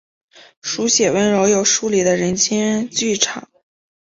[0.63, 3.47] 书写温柔又疏离的人间剧场。